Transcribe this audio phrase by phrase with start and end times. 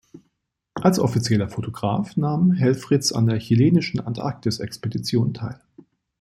[0.73, 5.61] Als offizieller Fotograf nahm Helfritz an der chilenischen Antarktis-Expedition teil.